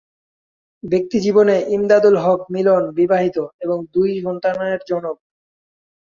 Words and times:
ব্যক্তিজীবনে 0.83 1.55
ইমদাদুল 1.67 2.15
হক 2.17 2.41
মিলন 2.51 2.83
বিবাহিত 2.97 3.37
এবং 3.59 3.77
দুই 3.93 4.09
সন্তানের 4.23 4.79
জনক। 4.89 5.17